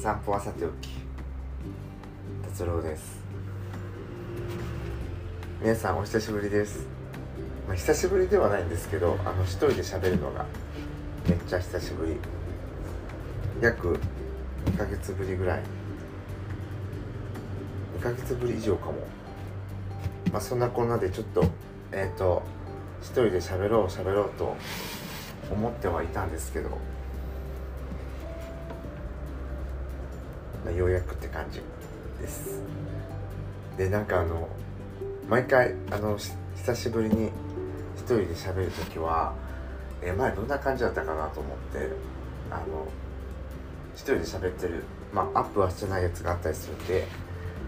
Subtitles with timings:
[0.00, 0.88] 散歩はさておき
[2.42, 3.20] 達郎です。
[5.60, 6.86] 皆さんお久しぶりです、
[7.66, 10.46] まあ、久しぶりではないんですけどあの一人で喋るのが
[11.28, 12.16] めっちゃ久しぶり。
[13.60, 13.98] 約
[14.64, 15.62] 2ヶ月ぶりぐらい。
[17.98, 18.94] 2ヶ月ぶり以上かも。
[20.32, 21.44] まあそんなこんなでちょっと
[21.92, 22.42] えっ、と
[23.02, 24.56] 一人で喋ろう喋ろうと
[25.50, 26.70] 思ってはいたんですけど、
[31.40, 31.60] 感じ
[32.20, 32.60] です。
[33.78, 34.48] でなんかあの
[35.28, 37.30] 毎回あの久しぶりに
[37.96, 39.32] 一人で喋る時は、
[40.02, 41.78] え前どんな感じだったかなと思って
[42.50, 42.86] あの
[43.94, 47.06] 一人で喋ってるまあアップはしてないやつがあったりするんで、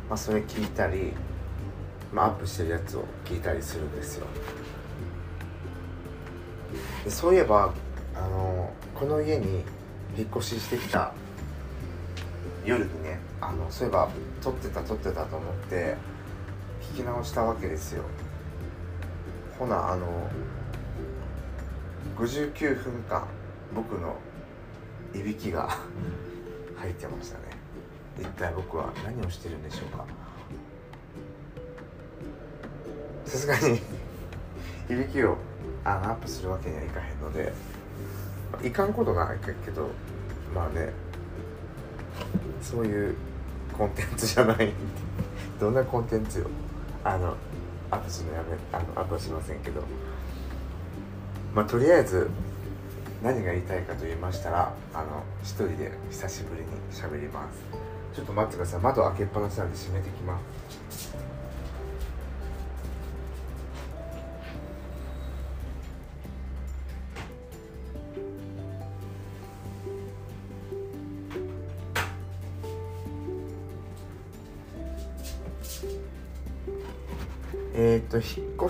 [0.08, 1.12] まあ、それ聞いたり、
[2.12, 4.26] まあ、アップしてるやつを聞いたりするんですよ。
[7.04, 7.72] でそういえば
[8.14, 9.64] あのこの家に
[10.16, 11.12] 引っ越ししてきた
[12.64, 13.01] 夜にね
[13.52, 14.08] あのそういえば
[14.40, 15.96] 撮ってた撮ってたと思って
[16.94, 18.04] 聞き直したわけですよ。
[19.58, 20.06] ほなあの
[22.16, 23.26] 59分間
[23.74, 24.16] 僕の
[25.14, 25.76] いびきが
[26.76, 27.44] 入ってましたね。
[28.18, 30.06] 一体僕は何をしてるんでしょうか。
[33.26, 33.76] さすがに
[34.88, 35.36] いびきを
[35.84, 37.52] あのアップするわけにはいかへんので
[38.62, 39.88] いかんことないけど
[40.54, 40.92] まあね
[42.60, 43.16] そういう
[43.72, 44.72] コンテンツじゃない
[45.58, 46.46] どんなコンテンツよ。
[47.04, 47.36] あの
[47.90, 49.82] アップするのやめあのアップはしませんけど。
[51.54, 52.30] まあとりあえず
[53.22, 57.62] 何が言いたいかと言いましたらあの一人で久しぶりに喋ります。
[58.14, 58.80] ちょっと待ってください。
[58.80, 60.81] 窓開けっぱなしなんで閉めてきます。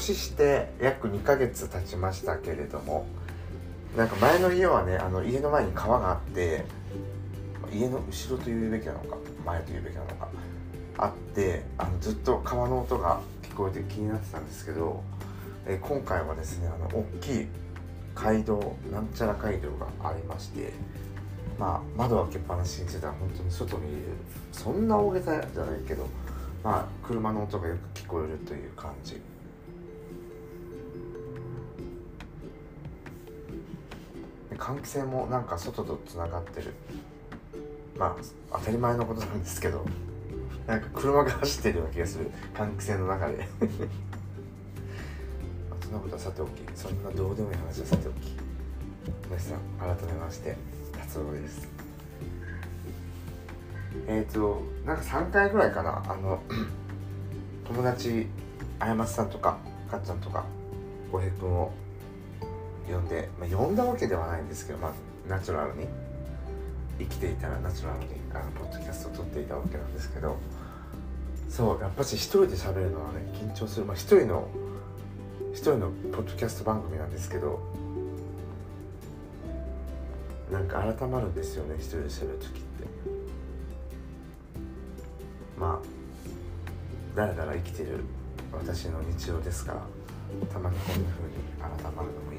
[0.02, 3.06] と引っ越して約2ヶ月経ちましたけれども
[3.96, 6.64] なんか前の家はねあの家の前に川があって
[7.72, 10.28] 家の後ろというべきなのか前というべきなのか
[10.98, 15.02] あってあのずっと川の音が聞こえて気になってたんですけど、
[15.66, 17.46] え今回はですねあの大きい
[18.14, 20.72] 街道なんちゃら街道がありまして
[21.58, 24.02] まあ窓開けっぱなしにしてたら本当に外にいる
[24.52, 26.08] そんな大げさじゃないけど
[26.62, 29.20] まあ車の音がよく聞こえるという感じ。
[34.62, 36.72] 換気扇もなんか外とつながってる。
[37.98, 38.16] ま
[38.52, 39.84] あ当たり前のことなんですけど
[40.66, 42.30] なんか車が走ってるような気がする。
[42.54, 43.48] 換気扇の中で。
[45.82, 48.32] そんなことはさておきそんなどうでもいい話はさておき。
[49.28, 50.56] 皆さん改めまして
[50.92, 51.68] 達郎です。
[54.06, 56.40] えっ、ー、となんか3回ぐらいかなあの
[57.66, 58.28] 友達
[58.78, 59.58] あやまつさんとか
[59.90, 60.44] かっちゃんとか
[61.10, 61.72] 浩平君を
[62.90, 64.92] 呼んで、まあ、呼んだわけではないんですけど、まあ、
[65.28, 65.86] ナチュラルに
[66.98, 70.36] 生きていたらナチュラルにあのポッドキャストを撮っていたわけなんですけど
[71.48, 73.86] そうやっぱし一人で喋るのはね緊張する。
[73.86, 74.48] まあ一人の
[75.52, 77.60] 一人のポッドキャスト番組なんですけど
[80.50, 82.62] なんか改まるんですよね一人で喋る時って。
[85.58, 88.00] まあだらだら生きてる
[88.52, 89.80] 私の日常ですから
[90.52, 92.31] たまにこんな風に改まるのも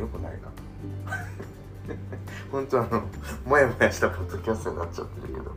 [0.00, 0.48] よくないな。
[2.50, 3.02] 本当あの
[3.44, 5.52] もやもやしたポッドキャストになっちゃってるけど。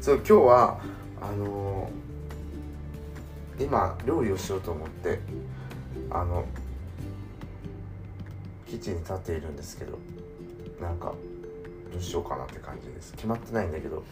[0.00, 0.80] そう今日は
[1.20, 1.88] あの
[3.60, 5.20] 今料理をしようと思って
[6.10, 6.44] あの
[8.66, 9.96] キッチンに立っているんですけど
[10.80, 11.14] なんか
[11.92, 13.12] どうしようかなって感じです。
[13.12, 14.02] 決まってないんだけど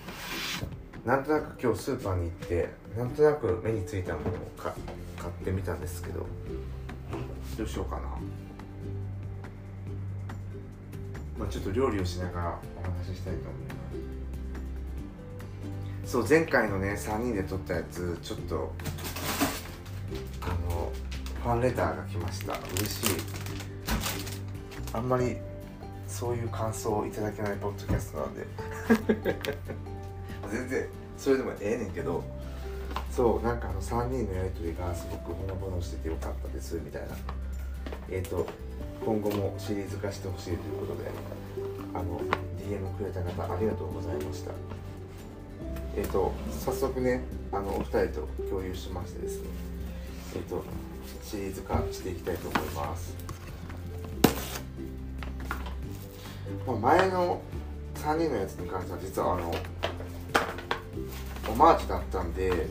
[1.04, 4.74] なんとなく今日スーパーに行ってなんとなく目についたものを買っ
[5.44, 6.26] てみたんですけど
[7.58, 8.02] どうしようかな。
[11.40, 13.74] まあちょっと料理をしながらお話ししたいと思いま
[16.04, 16.12] す。
[16.12, 18.72] そう前回のね3人で撮ったやつちょっと
[20.42, 20.92] あの
[21.42, 22.52] ファンレターが来ました。
[22.52, 23.06] 嬉しい。
[24.92, 25.38] あんまり
[26.06, 28.46] そういう感想をいただけないポッドキャストなんで。
[30.52, 32.22] 全然それでもええねんけど。
[33.10, 37.08] そうなんかあの3人のやり取りがすごくほのぼのしててよかったですみたいな。
[38.08, 38.46] えっ、と
[39.04, 41.10] 今後もシリーズ化してほしいということで
[41.94, 42.20] あの
[42.58, 44.52] DM くれた方ありがとうございました。
[45.96, 46.32] えっ、と
[46.64, 49.48] 早速ねあのお二人と共有しましてですね
[50.36, 50.64] えっ、と
[51.22, 53.14] シリーズ化していきたいと思います。
[56.66, 57.40] まあ、前の
[57.94, 59.54] 3人のやつに関しては実はあの
[61.50, 62.66] オマージュだったんで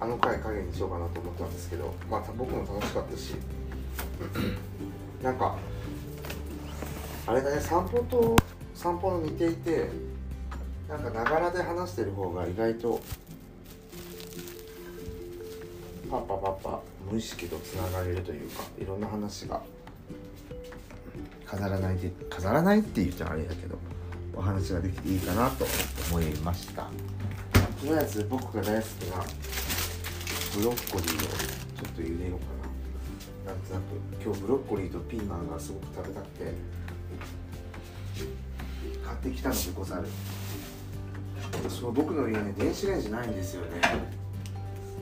[0.00, 3.34] あの回影にしようかなと思ったんですけどまあ僕も楽しかったし
[5.22, 5.56] なんか
[7.26, 8.36] あれだね散歩と
[8.74, 9.88] 散歩の似ていて
[10.88, 13.00] なんかながらで話してる方が意外と
[16.10, 16.80] パッパパッパ
[17.10, 19.60] 無意識とつながれるというかいろんな話が
[21.46, 23.78] 飾らないで飾らないって言ったらあれだけど
[24.34, 25.66] お話ができていいかなと
[26.10, 26.82] 思いました。
[26.82, 26.90] と
[27.84, 29.24] りあえず僕が大好きな
[30.56, 32.59] ブロッコリーをちょっと茹でようかな。
[33.50, 33.82] なんとなく
[34.24, 36.52] 今日ブロッコリーとピーマンがすごく食べたくて
[39.04, 40.06] 買ってきたのでござる
[41.68, 43.80] その僕の家ね電子レンジないんですよね。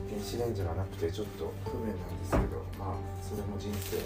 [0.09, 2.43] 電子レンジがなくてちょっと不便なんですけど
[2.79, 3.99] まあそれも人生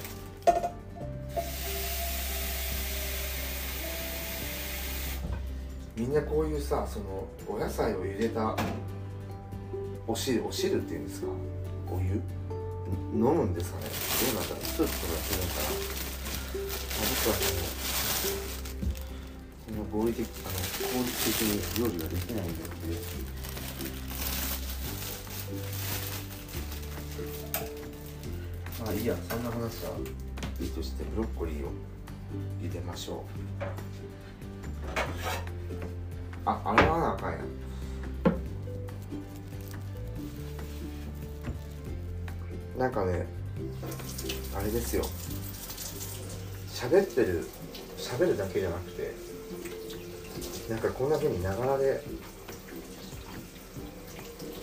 [5.95, 8.57] みんなこういうさそのお野菜を茹でた
[10.05, 11.27] お汁お汁っていうんですか
[11.89, 12.21] お湯
[13.13, 13.85] 飲むんですかね。
[13.85, 15.77] どうなんだろうスープとかやってるのかな、ま
[16.99, 17.61] あ、僕はその
[19.63, 22.63] その合理的あの効率的に料理ができないんで。
[28.79, 29.95] まあいいやそんな話は
[30.59, 31.71] いいとしてブロッコリーを
[32.61, 33.23] 茹でましょ
[33.61, 33.63] う。
[36.45, 37.37] あ洗わなあかんや
[42.77, 43.25] なんかね
[44.55, 45.03] あれですよ。
[46.73, 47.47] 喋ってる
[47.97, 49.13] 喋るだけじゃなくて
[50.69, 52.03] なんかこんな風にながらで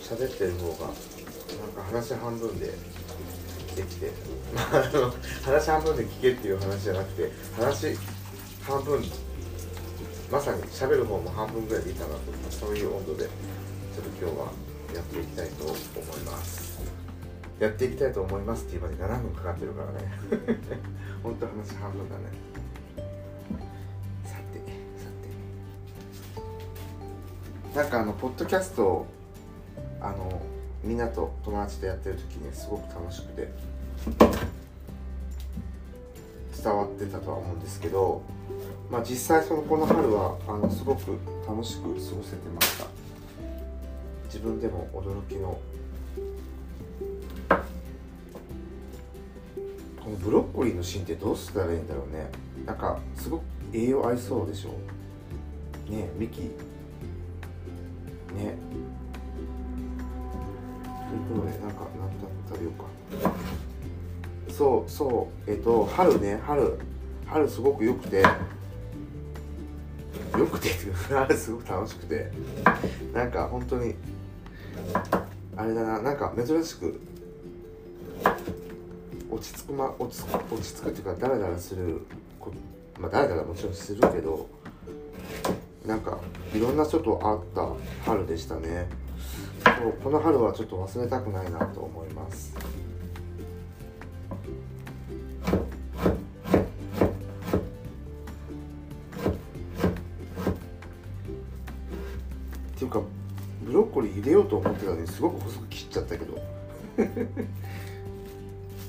[0.01, 0.95] 喋ってる方がなん
[1.73, 2.67] か話半分で
[3.75, 4.11] できて、
[4.53, 7.97] まあ、あの話半分で聞けっていう話じゃなくて話
[8.63, 9.01] 半分
[10.31, 13.29] まさに喋る方も半分ぐらいでいいかなとそういう温度でちょ
[14.01, 14.51] っと今日は
[14.93, 15.77] やっていきたいと思い
[16.25, 16.90] ます。
[17.61, 20.11] やっていきたいと思いますっていうまで7分かかってるからね。
[21.21, 22.23] 本当話半分だね。
[24.25, 24.57] さて
[24.97, 25.05] さ
[27.71, 27.77] て。
[27.77, 29.05] なんかあのポッドキャストを
[30.01, 30.41] あの
[30.83, 33.53] みんなと友達とやってる時にすごく楽しくて
[36.63, 38.23] 伝わってたとは思うんですけど
[38.91, 41.17] まあ、実際そのこの春はあのすごく
[41.47, 42.87] 楽しく過ごせてました。
[44.25, 45.57] 自分でも驚きの
[50.11, 52.29] のブロッコリーの芯ってどうしたらいいんだろうね。
[52.65, 53.43] なんかすごく
[53.73, 54.69] 栄養合いそうでしょ。
[55.89, 56.49] ねえ幹ね。
[61.09, 62.73] ということでなんか何と食べよう
[63.29, 63.33] か。
[64.53, 65.51] そうそう。
[65.51, 66.77] えっと春ね春。
[67.25, 68.21] 春すごく良くて。
[70.37, 70.69] よくて
[71.13, 72.31] あれ すごく楽しくて。
[73.13, 73.95] なんか本当に
[75.55, 76.99] あれだななんか珍しく
[79.31, 82.01] 落ち着くま落ち落ち着くっていうかダラダラする
[82.99, 84.49] まあダラダラもちろんするけど
[85.85, 86.19] なんか
[86.53, 88.87] いろんな人と会った春でしたね。
[89.63, 92.53] そうこの春はちょっと忘れたくないなと思います。
[102.75, 103.01] っていうか
[103.63, 106.37] ブロッコリー入れようと思ってたのにすごく細く切っちゃったけど。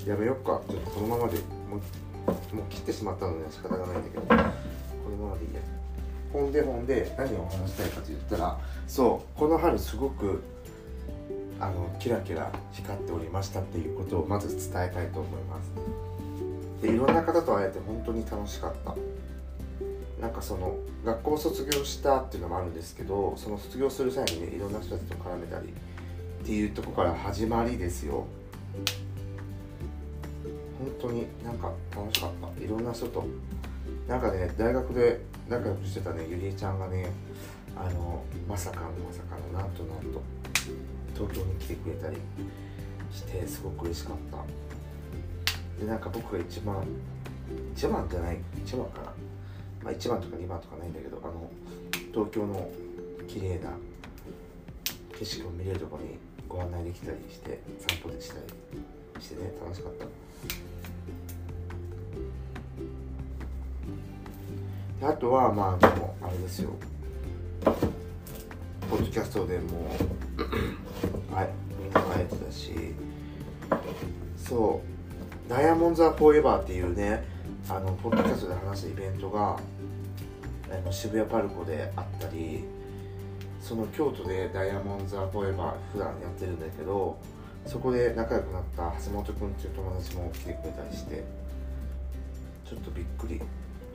[0.06, 0.60] やめよっか。
[0.68, 4.22] ちょっとこのままでもうもう切ってしまったので仕方がないんだけど。
[5.02, 5.60] このままでいいや。
[6.32, 10.42] ほんでほんで何を話したいかと言ったらそうこの春すごく
[11.60, 15.70] あのキラキラ光っておりましたっていうことをまず伝えたいと思います。
[16.82, 18.96] でいろんな方と会えて本当に楽しかった。
[20.20, 28.26] なんかその学校を卒業したっていうのもあるんですけどその卒業する際にねいろんな人たちと絡めたりっていうとこから始まりですよ。
[30.82, 32.64] 本当になんか楽しかった。
[32.64, 33.24] いろんな人と。
[34.08, 37.08] なんかね大学で仲良くしてたねゆりえちゃんがね
[37.76, 40.20] あのまさかのまさかのなんとなんと
[41.14, 42.16] 東京に来てくれたり
[43.12, 45.80] してすごく嬉しかった。
[45.80, 46.84] でなんか僕が一番
[47.74, 49.12] 一番じゃない一番かな。
[49.84, 51.50] まあ、1番とか2番とかないんだけどあの
[52.12, 52.70] 東京の
[53.26, 53.70] 綺麗な
[55.18, 60.06] 景色を見れるとこにご案内できたりして散歩でしたりしてね楽しかった。
[65.02, 66.70] あとはまあでもあれですよ。
[67.64, 69.88] ポッドキャストでも
[71.34, 71.48] はい
[71.82, 72.72] みんな会えてたし。
[74.36, 74.92] そう
[75.48, 77.24] 「ダイヤモンド・ザ・フォーエバー」っていうね
[77.70, 79.56] あのポッドキャストで話したイベントが
[80.70, 82.64] あの渋谷パルコであったり
[83.60, 87.16] その京都でダイヤモンド・ザ・フォーエバー普段やってるんだけど
[87.66, 91.24] そこで仲良くなった橋本君っていう友達も来てくれたりして
[92.68, 93.40] ちょっとびっくり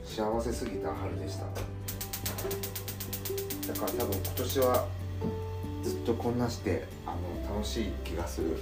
[0.08, 1.44] 幸せすぎた春でした。
[1.44, 1.50] だ
[3.78, 4.88] から多分今年は
[5.84, 7.14] ずっとこんなしてあ
[7.46, 8.56] の楽しい気がする。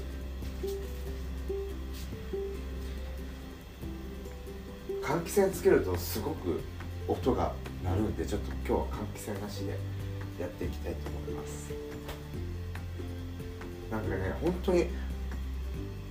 [5.02, 6.60] 換気扇つけるとすごく
[7.08, 7.52] 音が
[7.84, 9.78] 鳴るんでちょっと今日は換気扇なしで
[10.40, 11.72] やっていきたいと思います。
[13.90, 14.88] なんかね本当に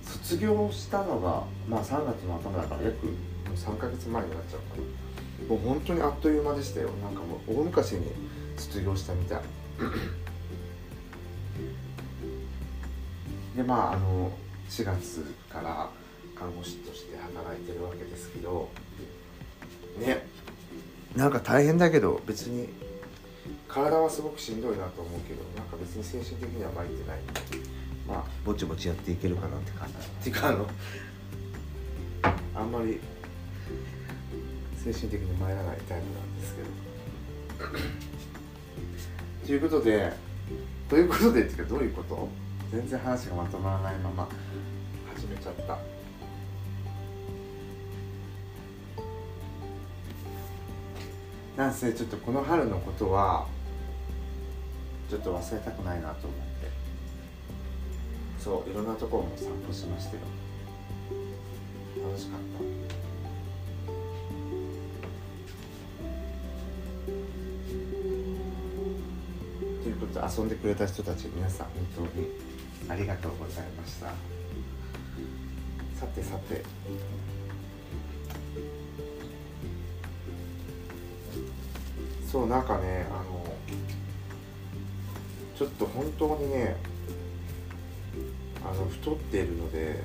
[0.02, 3.06] 卒業したのがまあ3月の頭だから約
[3.54, 5.05] 3ヶ月前になっちゃうかな。
[5.48, 6.90] もう本当にあっという間でしたよ。
[7.02, 8.12] なんかもう大昔に
[8.56, 9.42] 卒業したみたい。
[13.56, 14.30] でまああの
[14.68, 15.88] 4月から
[16.34, 18.68] 看護師として働いてるわけですけど
[19.98, 20.26] ね。
[21.14, 22.68] なんか大変だけど別に
[23.68, 27.20] 体はすごくしんどいなと思うけどなんか別に精神的には参ってない
[28.06, 29.94] まあぼちぼちやっていけるかなって感じ。
[29.94, 30.66] っていうかあの
[32.54, 33.00] あんまり
[34.86, 36.68] 精神的に参らないタイプなんですけど。
[39.46, 40.12] ということで
[40.88, 42.28] ということでっていうかどういうこと？
[42.70, 44.28] 全然話がまとまらないまま
[45.12, 45.78] 始めちゃった。
[51.60, 53.46] なんせちょっとこの春のことは
[55.10, 56.70] ちょっと忘れたくないなと思って。
[58.38, 60.22] そういろんなところも散歩しましたよ。
[62.06, 62.40] 楽しかっ
[63.00, 63.05] た。
[70.16, 72.28] と遊んでくれた人たち皆さん本当に
[72.88, 74.06] ありがとうございました。
[76.00, 76.62] さてさて。
[82.26, 83.44] そうなんかねあの
[85.56, 86.76] ちょっと本当にね
[88.64, 90.02] あの太っているので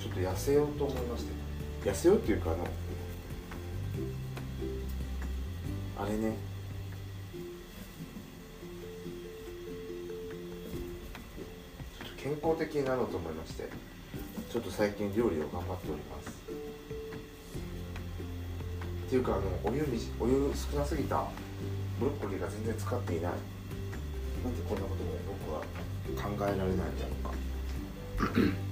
[0.00, 1.32] ちょっと痩せようと思いまして。
[1.84, 2.66] 痩せようっていうかあの
[5.98, 6.36] あれね
[12.26, 13.68] 健康的になろうと思いまして
[14.50, 16.28] ちょっと最近料理を頑張っております。
[19.06, 21.24] っていうかあのお湯みお湯少なすぎた
[22.00, 23.32] ブロッコリーが全然使っていない。
[24.42, 25.06] なんでこんなことを
[25.46, 25.60] 僕は
[26.20, 28.65] 考えられないんだろうか。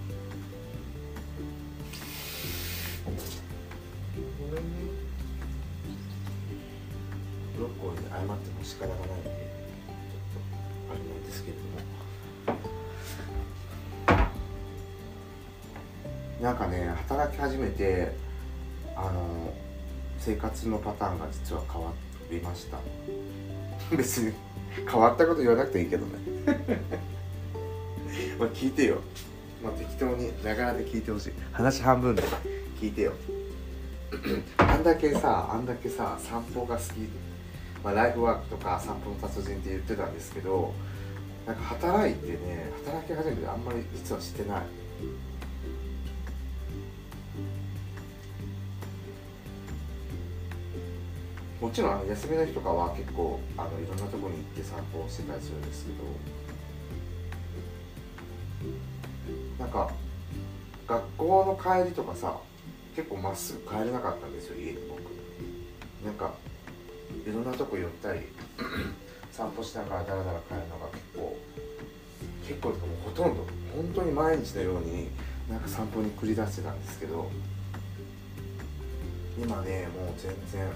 [20.25, 21.93] 生活のパターンが実は変わ
[22.31, 22.78] りました。
[23.95, 24.33] 別に
[24.90, 26.12] 変わったこと言わなくていいけどね。
[28.40, 29.00] まあ聞いてよ。
[29.62, 31.33] まあ適当にながらで聞いてほしい。
[31.52, 32.23] 話半分で
[32.81, 33.12] 聞いてよ。
[34.57, 36.87] あんだけさあんだけさ散歩が好き、
[37.83, 40.73] まあ、ライフワークとか散歩の達人って言ってたんですけど
[41.47, 44.62] なんか働いてね働き始めてあんまり実はしてない。
[51.64, 56.04] もちろん休みの日とかは結構あのいろんなとこに行って散歩をしてたりするんですけど
[59.59, 59.90] なんか
[60.87, 62.37] 学校の帰りとかさ
[62.94, 65.00] 結構まっすぐ帰れなかったんですよ家に僕。
[66.04, 66.35] なんか
[67.26, 68.21] いろんなとこ寄ったり
[69.33, 71.35] 散歩しながらダラダラ帰るのが結構
[72.47, 75.09] 結構とかもうほとんど本当に毎日のように
[75.49, 77.30] なんか散歩に繰り出してたんですけど
[79.42, 80.68] 今ねもう全然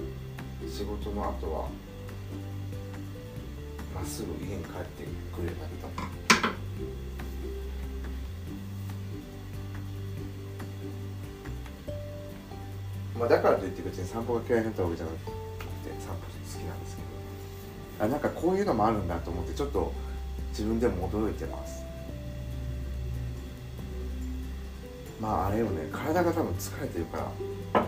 [0.67, 1.69] 仕事の後は
[3.95, 6.19] まっすぐ家に帰ってくれるようになった
[13.19, 15.31] まあだからといって別に散歩が嫌いになったわけじゃなくて
[16.00, 17.09] 散歩好きなんですけど。
[18.05, 19.93] あなんかこういうのもあるんだと思ってちょっと
[20.50, 21.83] 自分でも驚いてます。
[25.21, 25.88] まああれよね。
[25.91, 27.33] 体が多分疲れてるか
[27.75, 27.85] ら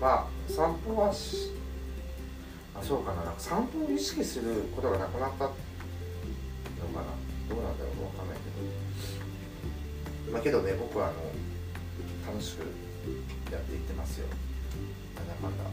[0.00, 1.52] まあ散歩はし
[2.74, 3.22] あそうかな。
[3.22, 5.54] なんか散歩を意識することがなくなったのか
[7.04, 7.12] な。
[7.50, 8.48] どうなんだろうわかんないけ
[10.30, 10.32] ど。
[10.32, 11.16] まあけどね僕はあの
[12.32, 12.60] 楽しく
[13.52, 14.26] やっていってますよ。
[15.16, 15.64] なんだかんだ。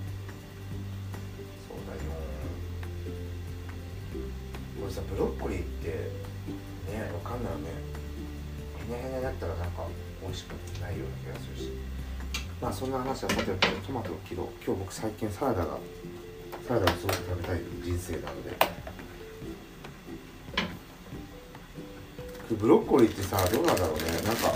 [1.70, 2.00] そうだよ
[4.82, 6.12] これさブロッコリーって
[6.92, 7.70] ねわかんないよね。
[8.90, 9.88] へにゃへにゃだったらなんか
[10.22, 11.87] 美味しくないような気がするし。
[12.62, 15.78] まあそんな話はさておきトマトを切ろう今日僕最近サラダが
[16.68, 18.58] サラダをすごく食べたい人生なので。
[22.50, 24.04] ブロッコリーってさどうなんだろうね。
[24.24, 24.54] なんか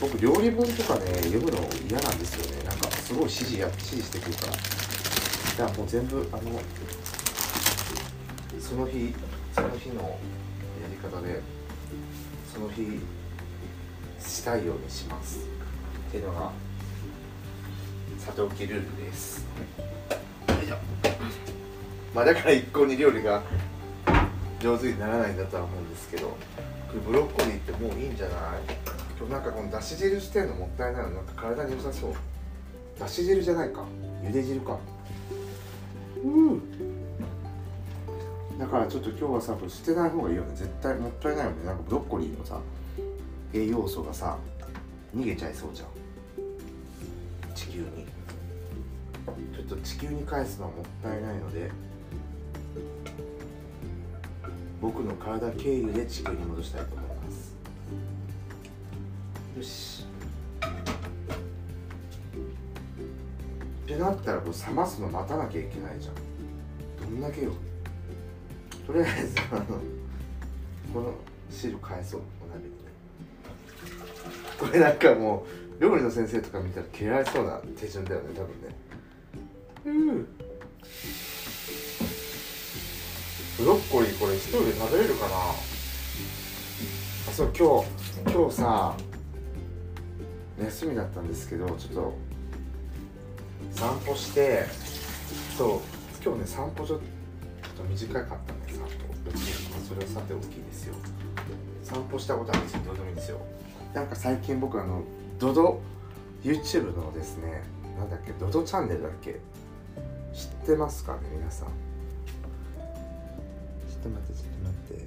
[0.00, 2.64] 僕料理本とかね読むの嫌なんですよね。
[2.64, 4.52] なんかすごい指示や指示してくるから。
[5.56, 6.42] じゃあもう全部あの
[8.60, 9.14] その日
[9.54, 10.18] その日のや
[10.90, 11.40] り方で
[12.52, 13.00] その日
[14.18, 15.38] したいようにします。
[16.08, 16.50] っていうのが
[18.20, 19.46] さておきルールです。
[20.48, 20.76] よいしょ。
[22.14, 23.42] まあだから一向に料理が
[24.60, 26.34] 上手にならないんだとは思うんですけどこ
[26.94, 28.38] れブロッコリーってもういいんじゃない？
[29.18, 32.12] 今日なんかこのだし汁してんのもったいないのなんか体に良さそう。
[32.98, 33.84] だし汁じゃないか。
[34.22, 34.78] 茹で汁か。
[36.22, 36.60] うん。
[38.58, 40.50] だからちょっと今日はさこれ捨てない方がいいよね。
[40.54, 41.64] 絶対もったいないよね。
[41.64, 42.60] なんかブロッコリーのさ
[43.54, 44.36] 栄養素がさ
[45.16, 45.88] 逃げちゃいそうじゃん。
[47.54, 47.99] 地球に。
[49.70, 51.70] と地球に返すのはもったいないので
[54.80, 57.54] 僕の体経由で地球に戻したいと思います。
[59.56, 60.06] よし。
[63.84, 66.14] ってなったらこう冷ますの待たなきゃいけないじゃん。
[67.10, 67.52] どんだけよ。
[68.86, 69.64] とりあえずあの
[70.94, 71.14] この
[71.50, 72.22] 汁返そう。
[72.42, 72.74] お鍋に
[74.58, 75.46] これなんかも
[75.78, 78.89] う料理の先生とか見たら嫌われそうな手順だよね多分ね。
[79.82, 79.90] ブ
[83.64, 85.36] ロッコリーこれ一人で食べれるかな？
[85.36, 85.54] あ
[87.32, 87.86] そう今日
[88.30, 88.94] 今日さ
[90.62, 92.14] 休みだったんですけどちょっと
[93.72, 94.66] 散歩して
[95.56, 95.80] そう
[96.22, 97.00] 今日ね散歩ちょっ
[97.74, 98.88] と短かったんで散歩、
[99.88, 100.94] それはさておきいですよ。
[101.82, 102.82] 散歩したことあるんですよ。
[102.84, 103.40] どうでもいいんですよ。
[103.94, 105.02] なんか最近僕あの
[105.38, 105.80] ドド
[106.42, 107.62] YouTube のですね
[107.98, 109.40] なんだっけドドチャンネルだっけ？
[110.70, 111.68] ってますかね皆さん。
[111.68, 111.74] ちょ
[113.98, 115.04] っと待ってちょっと待って。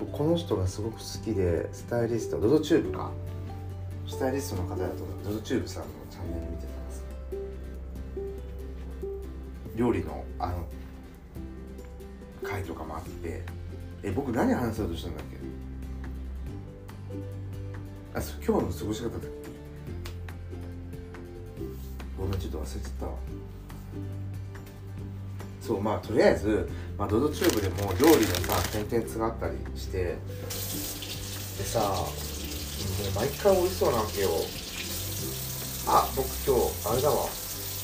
[0.00, 3.10] 僕この人がすごく好きでスタイリストドドチューブか。
[4.08, 4.94] スタイリストの方だと
[5.24, 7.04] ドドチューブさんのチャンネル見てたんです。
[9.76, 10.66] 料理のあの
[12.42, 13.42] 回とかもあって。
[14.02, 15.36] え僕何話そうとしたんだっけ？
[18.18, 19.35] あ今日の過ごし方だっけ？
[22.38, 23.06] ちょっと忘れちゃった
[25.66, 30.16] そうまあとりあえず、まあ、ドドチューブでも料理のさコンテンツがあったりしてで
[31.64, 32.06] さも
[33.10, 34.28] う毎回美味しそうなわけよ。
[35.88, 37.26] あ僕今日あれだわ。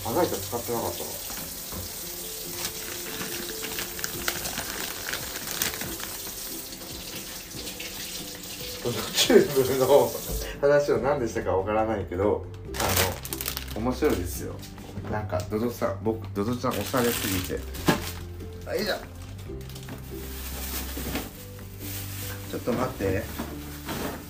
[0.04, 1.10] まな板使ってなかったわ。
[8.84, 10.10] ドドチューブの
[10.60, 12.44] 話は何でしたかわからないけど
[13.82, 14.54] 面白いですよ。
[15.10, 17.58] なんかドドさん僕ドドちゃんおしゃれすぎて。
[18.64, 23.22] あいいじゃんちょっと待って。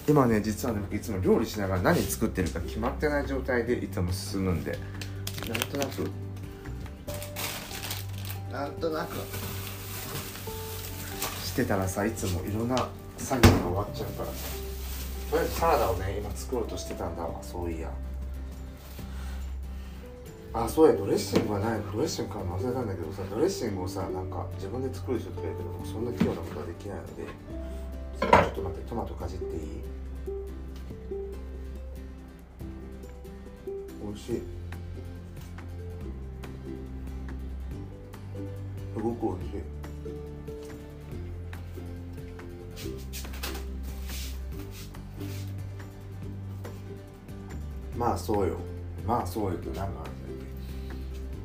[0.08, 4.78] 今ね実はねいつも料理しながら何作ってるか決まってない状態でいつも進むんで。
[5.46, 6.10] なんとなく。
[8.50, 9.16] なんとなく。
[11.44, 12.88] してたらさいつもいろんな
[13.18, 14.28] 作業が終わっちゃうから。
[14.30, 14.32] さ
[15.30, 17.90] とりあえずサラダをね今作ろうとしてたんだわそういや。
[20.54, 27.24] あそうやドレッシングはないドレッシング買うの忘れたんだけどさドレッシングをさなんか自分で作る人とか言うけどそんな器用なことはできないので
[28.20, 29.60] ちょっと待ってトマトかじっていい？
[34.04, 34.42] 美味しい。
[38.94, 39.62] すごく美味しい。
[47.96, 48.56] まあそうよ。
[49.06, 50.11] まあそうよって何の話だっけ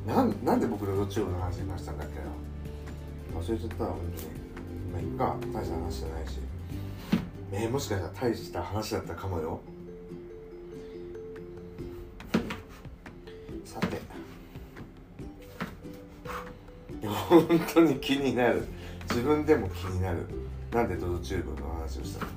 [0.08, 3.38] なんなんで僕のどっちの話にしたんだっけな。
[3.38, 4.28] 忘れちゃったわ本当に。
[4.90, 5.36] まあいっか。
[5.52, 6.38] 大した話じゃないし。
[7.52, 9.60] えー、もしかしたら大した話だったかもよ。
[13.66, 14.00] さて。
[17.02, 18.66] いや本当に気になる。
[19.10, 20.26] 自分でも気になる。
[20.72, 22.30] なんでドドチューブの話をしたの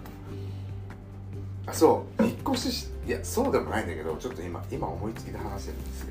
[1.68, 2.24] あそう。
[2.24, 6.11] 引っ越ししいやそうでもないんだけどちょっと今今思いつきで話してるんですけ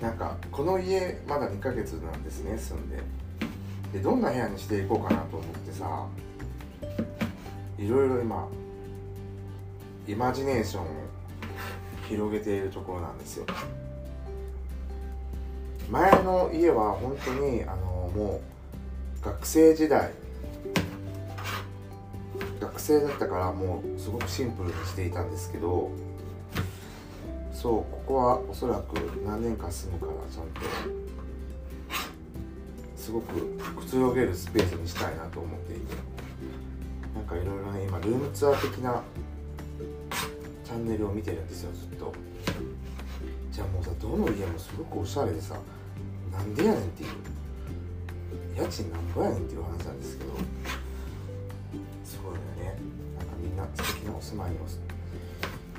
[0.00, 3.02] なんかこの家まだ2ヶ月なんですね住んで。
[3.92, 6.06] でどんな部屋にしていこうかなと思ってさ
[7.78, 8.46] いろいろ今
[10.06, 10.86] イマジネーションを
[12.06, 13.46] 広げているところなんですよ。
[15.90, 18.42] 前の家は本当にあのも
[19.22, 20.10] う学生時代
[22.60, 25.90] 学生だったからもうすごくシンプルにしていたんですけど
[27.60, 28.94] そうここはおそらく
[29.26, 30.60] 何年か住むからちゃんと。
[32.94, 33.34] すごく
[33.74, 35.96] くつろげるスペースにしたいなと思っていて。
[37.16, 39.02] なんかいろいろね今ルームツアー的な
[40.64, 42.14] チャンネルを見てるんですよずっと。
[43.50, 45.56] じゃあもうさどの家もすごくおしゃれでさ
[46.30, 47.08] なんでやねんっていう。
[48.56, 50.30] 家賃なんぼやねんっていう話なんですけど。
[52.04, 52.38] すごいよ
[52.70, 52.78] ね。
[53.18, 54.54] なんかみんな素敵なお住まいを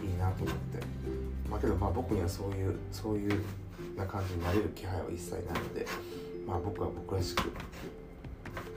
[0.06, 1.29] いいなと思って。
[1.50, 3.42] まあけどまあ僕にはそういうそういう
[3.98, 5.86] な感じになれる気配は一切ないので
[6.48, 7.52] まあ僕は僕らしく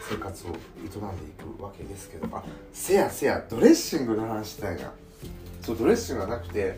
[0.01, 0.97] 生活を営んでい
[1.57, 4.93] くわけですけどあせやせやドレッシングの話したいな。
[5.61, 6.77] そうドレッシングがなくて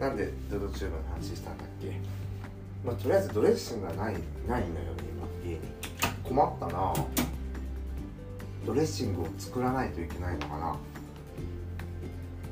[0.00, 2.00] なんでドドチューブの話したんだっけ？
[2.84, 4.14] まあとりあえずドレッシングがない
[4.48, 4.72] ないのよ
[5.44, 5.60] 今家に。
[6.24, 6.94] 困ったな。
[8.64, 10.76] ドレッシングを作らないといけないのかな。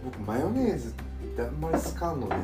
[0.05, 1.03] 僕マヨネーズって
[1.43, 2.41] あんまり使うのでね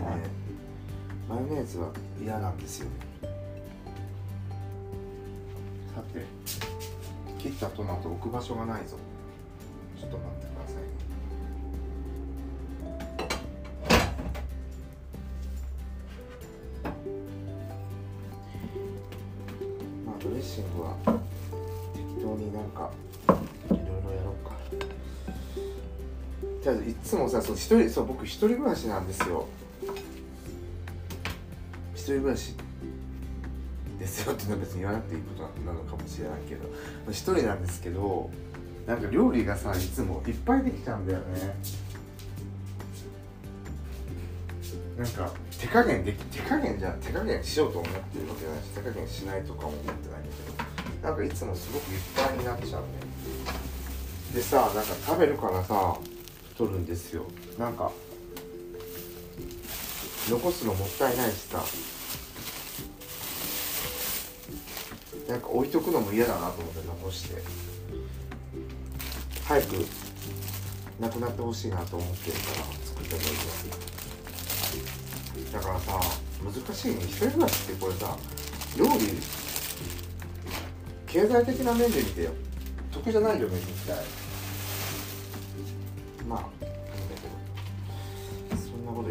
[1.29, 2.88] マヨネーズは嫌なんですよ
[5.94, 6.24] さて
[7.38, 8.96] 切ったトマト置く場所がないぞ。
[9.98, 10.88] ちょっと待ってくださいね。
[20.07, 20.96] まあドレッシングは
[21.94, 22.90] 適当になんか
[26.62, 29.46] じゃあいつもさそう一人そう僕一人暮らしなんですよ。
[31.94, 32.55] 一人暮らし
[33.99, 36.68] ですよっていうのは別に言わなくていいことなのかもしれないけど。
[37.09, 38.31] 一人なんですけど
[38.87, 41.57] なんか料理がさいつもいっぱいできちゃうんだよね。
[44.99, 51.09] なんか手加減でき手加減じゃ手加減しようと思ってるわけじゃないし手加減しないとかも思ってないんだけど。
[51.09, 52.88] なんかいつもすごくいっぱいになっちゃうね。
[54.35, 55.96] でさなんか食べるからさ
[56.61, 57.25] 取るんですよ。
[57.59, 57.90] なんか
[60.29, 61.64] 残すのもったいないしさ。
[65.27, 67.42] なんか置いとくのも嫌だなと思って残して。
[69.46, 69.87] 早く
[71.01, 73.33] なくなってほしいなと思ってるから作ってもいいよ
[75.53, 75.99] だからさ
[76.44, 78.16] 難しいね一人暮らしってこれさ
[78.79, 79.18] 料理
[81.09, 82.31] 経済的な面で見てよ。
[82.92, 84.20] 得じゃないよね絶対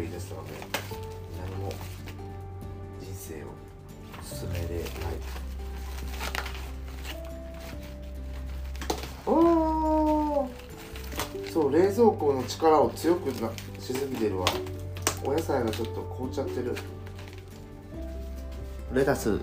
[0.00, 0.48] と言い出したらね。
[1.40, 1.72] 何も
[3.00, 3.46] 人生を
[4.22, 4.90] 進めれない。
[9.26, 10.48] おー。
[11.52, 14.46] そう冷蔵庫の力を強くなしすぎてるわ。
[15.24, 16.74] お野菜がちょっと凍っちゃってる。
[18.92, 19.40] レタス。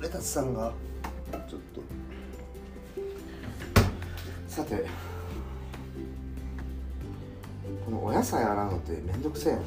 [0.00, 0.72] レタスさんが
[1.48, 1.82] ちょっと。
[4.48, 4.86] さて
[7.86, 9.64] このお野菜洗うのってめんどくさいよね。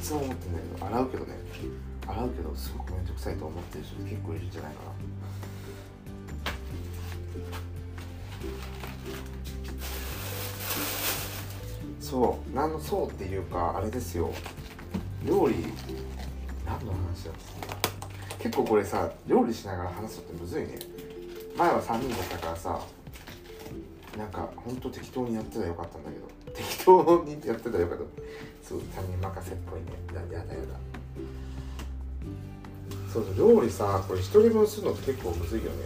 [0.00, 1.34] いつも思ってんだけど洗うけどね。
[2.06, 4.90] 洗うけどすごくめんどくさいと思ってる人結構いるんじゃないかな。
[12.00, 14.30] そう何のそうっていうかあれですよ。
[15.26, 15.56] 料理
[16.64, 17.34] 何の話だっ
[18.30, 20.78] た結構これさ料理しながら話すのってむずいね。
[21.58, 22.80] 前は3人だったからさ
[24.16, 26.26] なんかほんと適当にやってたらよかったんだけど。
[26.52, 28.04] 適当にやってたらよかった。
[28.68, 29.86] そう他人任せっぽいね。
[30.14, 30.66] ややだやだ。
[33.12, 35.84] そうそう料理さこれ一人分するのって結構むずいよね。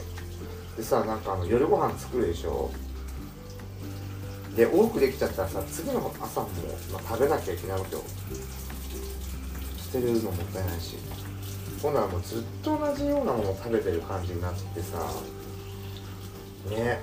[0.76, 2.70] でさなんかあの夜ご飯作るでしょ。
[4.56, 6.48] で多くできちゃったらさ次の朝も、
[6.92, 8.02] まあ、食べなきゃいけないわけよ。
[9.78, 10.96] 捨てるのもったいないし。
[11.80, 14.98] 今度はもうずっと同じようなものを食べてる感じになってさ。
[16.68, 17.00] ね。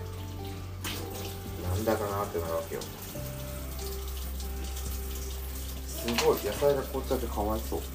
[1.75, 2.81] なんだかなってなるわけよ。
[5.87, 7.79] すごい野菜が凍っちゃってかわいそう。
[7.79, 7.85] と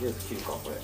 [0.00, 0.76] りあえず切るかこれ。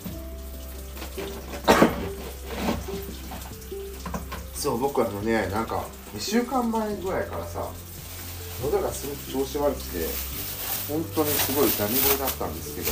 [4.54, 7.70] そう僕あのねなんか2週間前ぐらいからさ
[8.62, 10.06] 喉がすごく調子悪くて
[10.88, 12.90] 本当にすごいダミ声だったんですけど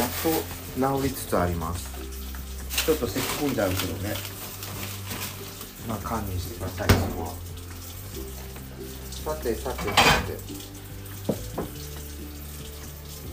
[0.00, 0.30] やっと
[0.78, 1.90] 治りつつあります。
[2.86, 4.14] ちょっと咳き込んじゃうけどね。
[5.88, 7.30] まあ堪忍してくださいそこは。
[9.34, 9.90] さてさてさ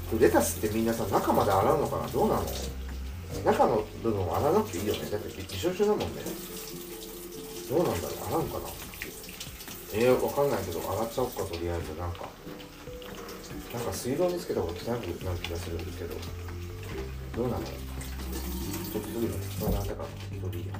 [0.09, 0.19] て。
[0.19, 2.07] レタスってみんなさ中まで洗うのかな？
[2.07, 2.43] どうなの？
[3.45, 5.09] 中の部分を洗わなくていいよね。
[5.11, 6.07] だってびしょびしょだもんね。
[7.69, 8.17] どうなんだろう？
[8.27, 8.69] 洗うかな？
[9.93, 11.93] えー、わかんないけど洗っちゃおうかとりあえず。
[11.99, 12.27] なんか
[13.73, 14.81] なんか水道につけた方が汚く
[15.23, 16.15] なる気がするんですけど
[17.35, 17.59] どうなの？
[20.41, 20.71] 鳥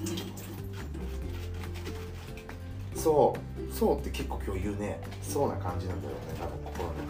[2.95, 3.73] そう。
[3.73, 5.01] そうって結構今日言うね。
[5.21, 7.03] そうな感じなんだよね多分心の中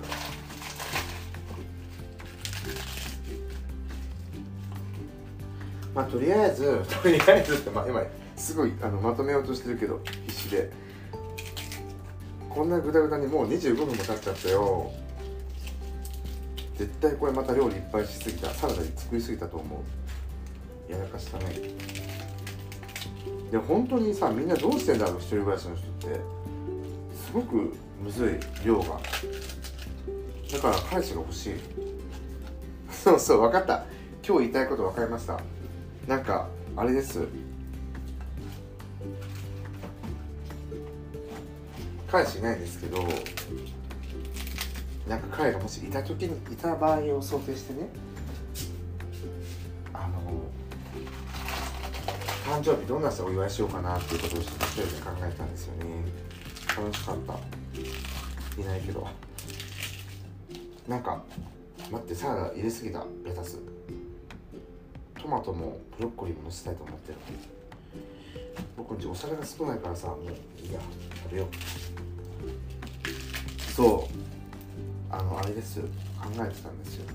[5.94, 8.02] まあとりあえず とりあえずって、まあ、今
[8.36, 10.72] すごいあのまとめようとしてるけど必死で。
[12.50, 14.90] こんなグダグダにもう25分も経っちゃったよ
[16.78, 19.84] 絶対これまた料理いっぱいしすぎたサラダに作りすぎたと思
[20.90, 20.92] う。
[20.92, 21.46] やらかしたね。
[23.52, 26.20] で本当にさみんなどうしてんだろう一人暮らしの人って。
[27.26, 29.00] すごくむずい量が。
[30.52, 31.54] だから彼氏が欲しい。
[32.92, 33.86] そうそう分かった。
[34.26, 35.40] 今日言いたいこと分かりました。
[36.08, 37.26] なんかあれです。
[42.12, 43.06] 彼氏いないんですけど
[45.08, 47.90] なんか彼がもしいた時にいた場合を想定してね
[49.94, 50.20] あの
[52.46, 56.06] 誕生日どんな人お祝いしようかなっていうことを一人で考えたんですよね。
[56.78, 57.34] 楽しかった。
[58.62, 59.08] いないけど。
[60.88, 61.24] なんか
[61.92, 63.04] 待ってサラダ入れすぎた。
[63.26, 63.58] レタス。
[65.20, 67.18] トマトもブロッコリーものせたいと思ってる。
[68.78, 70.20] 僕んちお皿が少ないからさもう
[70.64, 70.80] いいや。
[71.24, 71.50] 食べよう。
[73.72, 74.16] そう。
[75.10, 75.88] あのあれです考
[76.34, 77.06] えてたんですよ。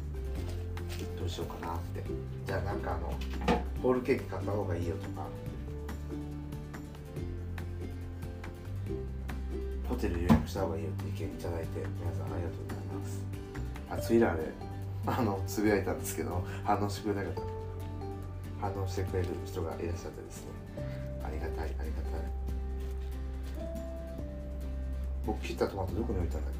[1.19, 2.03] どうしようかなって。
[2.47, 3.13] じゃあなんかあの
[3.83, 5.27] ホールケーキ買った方がいいよとか。
[9.89, 11.69] ホテル予約した方がいいよって意見いただいて
[12.01, 13.23] 皆さんありがとうございます。
[13.91, 14.53] あツイッターで
[15.07, 17.43] あのつぶやいたんですけど反応してくれなかった。
[18.61, 20.51] 反応してくれる人がいらっしゃってですね。
[21.25, 22.21] ありがたいありがたい。
[25.27, 26.53] 僕切ったトマトどこに置いたんだっ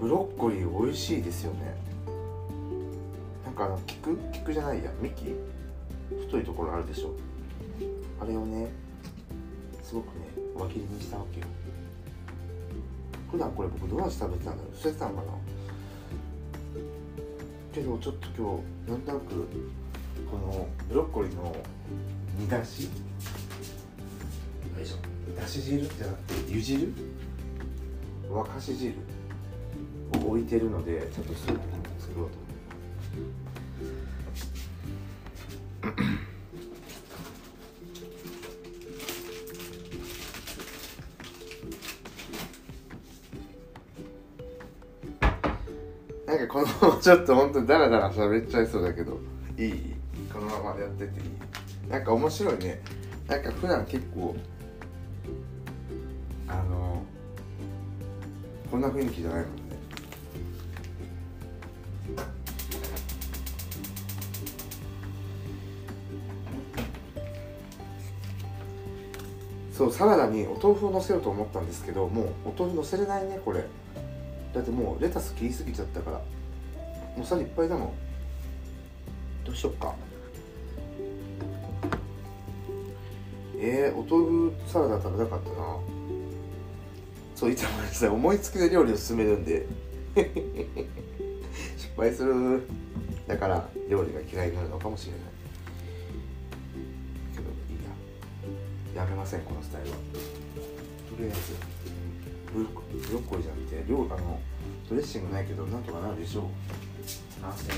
[0.00, 1.76] ブロッコリー美味しいですよね。
[3.44, 4.82] なんかあの菊菊じゃない？
[4.82, 5.34] や幹
[6.26, 7.14] 太いところあるでしょ。
[8.18, 8.70] あれをね
[9.82, 11.46] すごくね輪切りにしたわけよ。
[13.30, 15.32] 普段これ僕どうやって食べてたんだろう捨ててたのかな？
[17.74, 19.48] けどちょっと今日なんとなく
[20.30, 21.54] このブロッコリーの
[22.38, 22.88] 煮出し？
[25.36, 26.94] だし汁じゃなくて湯汁？
[28.30, 28.94] 沸かし汁？
[30.18, 31.60] を置いてるのでちょっとスープ
[32.00, 32.50] 作ろうと思い
[46.26, 49.18] なんかこのままちょっと本当にダラダラ喋っちゃいそうだけど
[49.58, 49.94] いい？
[50.32, 51.90] このままやってていい？
[51.90, 52.80] なんか面白いね。
[53.26, 54.36] なんか普段結構
[56.46, 57.02] あの
[58.70, 59.48] こんな雰囲気じゃないも
[69.80, 73.64] そうサラダにお豆腐をのせようと思ったんですけどもうお豆腐のせれないねこれ。
[74.52, 76.18] だってもうレタス切りすぎちゃったから。
[77.16, 77.92] もう皿いっぱいだもん。
[79.42, 79.94] どうしよっか。
[83.58, 85.78] えー、お豆腐サラダ食べたかったな。
[87.34, 89.66] そういつもですね思いつきで料理を進めるんで。
[91.78, 92.64] 失敗する。
[93.26, 95.39] だから料理が嫌いになるのかもしれない。
[99.20, 99.96] ませんこのスタイルは。
[99.96, 100.02] と
[101.18, 101.36] りあえず
[102.54, 102.68] ブロ
[103.20, 104.40] ッコリーじゃなくて料あの
[104.88, 106.44] ドレッシングないけどなんとかなるでしょう。
[107.42, 107.72] 完成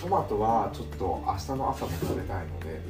[0.00, 2.80] トマトはちょっと明日の朝も食べたいので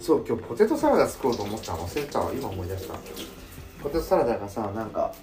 [0.00, 2.32] そう今日ポテトサラダ作ろうと思ったの忘れたわ。
[2.32, 2.94] 今思い出した。
[3.82, 5.14] ポテトサラダがさなんか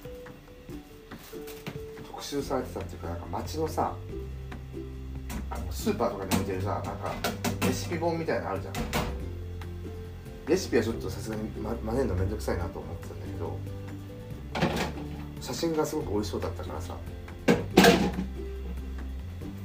[2.28, 3.96] 集されてたっていうかなんか街のさ
[5.50, 7.13] あのスーパーとかに置いてるさなんか
[7.62, 8.74] レシピ本みたいなのあるじゃん。
[10.48, 13.60] レシピはちょっとさすがにま真似るのめんどくさいなと思ってたんだけど
[15.42, 16.96] 写真がすごく美味しそうだったからさ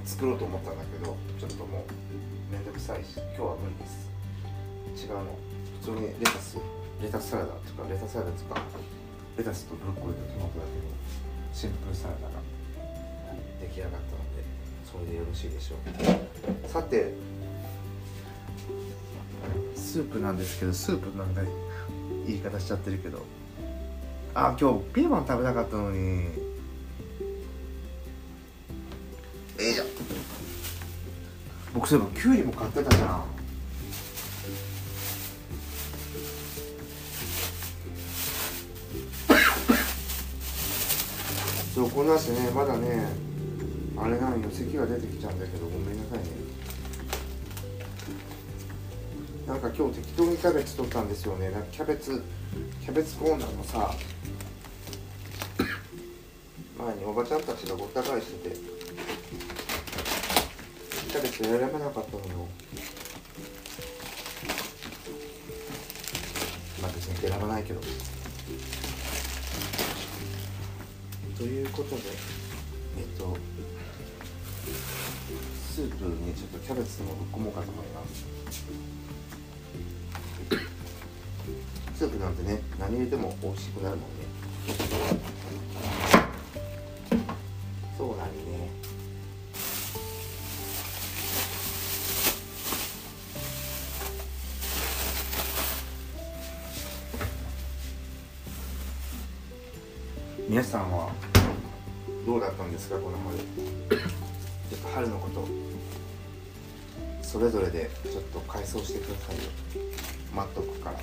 [0.04, 5.06] 作ろうと思ったんだけどちょっともうめんどくさいし今日は無理です。
[5.06, 5.38] 違うの。
[5.80, 6.58] 普通にレタス
[7.00, 8.60] レタスサラダとかレタスサラダとか
[9.38, 10.82] レタスとブロッコリーとトマトだけの
[11.54, 12.41] シンプルサラダが。
[13.74, 14.06] 出来上がったので
[14.84, 15.76] それでよろしいでしょ
[16.66, 17.14] うさて
[19.74, 21.40] スープなんですけどスープなんか
[22.26, 23.22] 言い方しちゃってるけど。
[24.34, 25.98] あ今日ピーマン食べなかったのに。
[29.58, 29.82] えい、ー、
[31.74, 33.24] 僕そういえばきゅうりも買ってたじゃん。
[41.74, 43.31] そうこんなしねまだね
[44.02, 46.24] あれなんよ咳が出てきちゃうんだけどごめんなさいね。
[49.46, 51.50] なんか今日適当にキャベツ取ったんですよね。
[51.50, 52.20] なんかキャベツ
[52.80, 53.94] キャベツコーナーのさ
[56.78, 62.08] 前におばちゃんたちがごった返しててキャベツ選べなかったのよ。
[66.80, 67.80] まあ別に選ばないけど。
[71.38, 72.02] ということで
[72.98, 73.36] えっと
[75.72, 78.26] スープにちょっとキャベツでもぶっ込もうかと思います。
[81.96, 84.26] スープなんてね何入れても美味しくなるもんね。
[87.96, 88.70] そうなんね。
[100.50, 101.10] 皆さんは
[102.26, 103.38] どうだったんですかこの春。
[103.38, 104.21] ちょっと
[104.94, 105.46] 春のこと
[107.22, 109.42] それぞれでちょっと回想してくださいよ。
[110.34, 110.98] 待っとくから。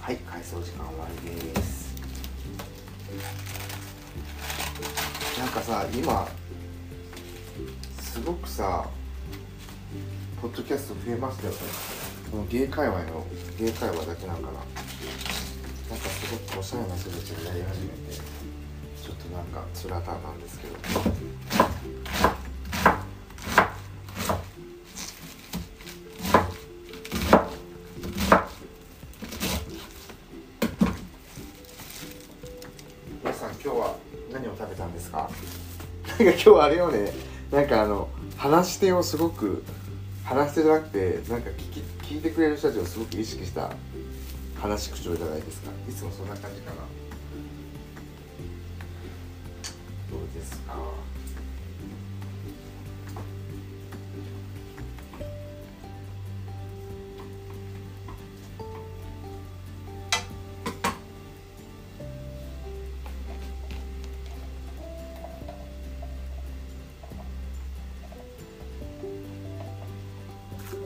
[0.00, 1.94] はい回想時間終わりです。
[5.38, 6.28] なんかさ今
[8.00, 8.88] すごくさ
[10.42, 11.58] ポッドキャスト増えましたよね。
[12.30, 13.26] この芸界隈の
[13.58, 14.52] 芸界隈だけなんかな。
[14.52, 18.27] なんかすごくおしゃれな人たちがやり始めて。
[19.28, 20.74] となんかつらたなんですけど。
[33.22, 33.96] 皆さん今日は
[34.32, 35.28] 何を食べたんですか？
[36.08, 37.12] なんか今日あれよね。
[37.50, 39.64] なんかあの話し手をすごく
[40.24, 43.70] 話し手じゃなくてなんか聞き聞いてくれる人たちをすごく意識した
[44.60, 45.70] 話し口調じゃないですか。
[45.88, 46.97] いつもそんな感じかな。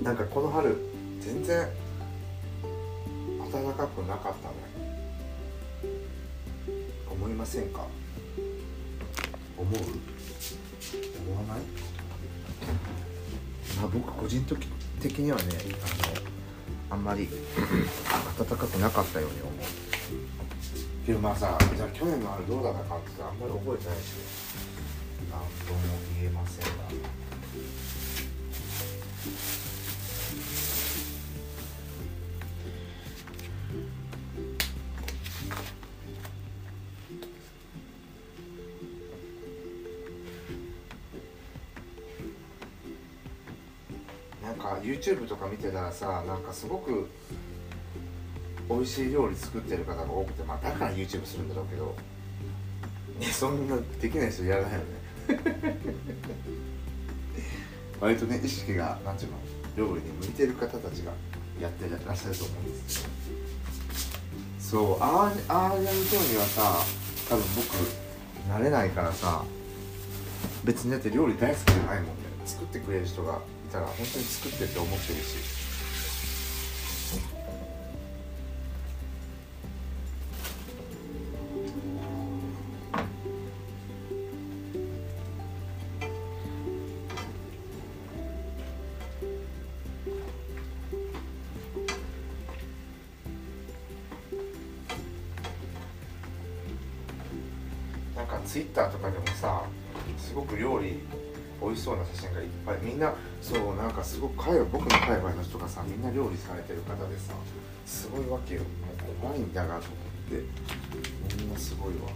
[0.02, 0.76] なんかこの春
[1.20, 1.68] 全然
[3.52, 4.54] 暖かくなかったね。
[7.10, 7.86] 思いませんか？
[9.56, 9.74] 思う？
[9.74, 9.80] 思
[11.36, 11.60] わない？
[13.76, 14.44] まあ僕個人
[15.00, 15.44] 的にはね
[16.90, 17.28] あのあんまり
[18.38, 19.54] 暖かくなかったように思う。
[21.06, 24.14] けどまあさじゃあ去年の春どうだったかってあんまり覚えてないし
[25.30, 25.80] 何とも
[26.20, 26.70] 言えませんが
[45.02, 47.08] YouTube とか見てたらさなんかすごく
[48.68, 51.96] 美味しい料理作ってる方が多くてまあだから YouTube するんだろうけど
[53.20, 54.84] いやそんなできない人やらないよね。
[58.00, 59.38] 割とね意識がなんていうの
[59.76, 61.12] 料理に向いてる方たちが
[61.60, 63.12] やってらっしゃると思うんですけど
[64.58, 66.76] そうああああやる人にはさ
[67.28, 69.44] 多分僕慣れないからさ
[70.64, 72.22] 別にだって料理大好きじゃないもんね。
[72.44, 73.40] 作ってくれる人が
[73.72, 75.62] たら本当に作ってって思ってるし。
[98.14, 99.62] なんかツイッターとかでもさ
[100.18, 101.00] すごく料理
[101.62, 107.34] 美味しそうな写真がいっぱいみんなそうなんかすごく海外僕の海外の人がさみんな料理されてる方でさ
[107.84, 108.60] すごいわけよ。
[108.60, 109.88] もう怖いんだなと思っ
[110.30, 110.44] て。
[111.36, 112.08] みんなすごいわ。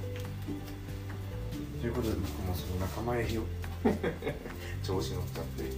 [1.80, 3.42] ということで僕もその仲間入りを。
[4.82, 5.62] 調子乗っちゃって。
[5.62, 5.72] という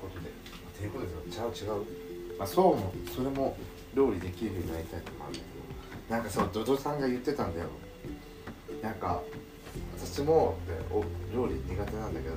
[0.00, 0.30] ことで
[0.78, 1.84] ということでちゃう違う。
[2.38, 3.56] まあそうもそれも
[3.94, 5.44] 料理できるようになりたいともあるんだけ
[6.10, 6.16] ど。
[6.16, 7.68] なんかそうドドさんが言ってたんだよ。
[8.82, 9.22] なんか
[10.18, 12.34] 私もってお料理苦手なんだけど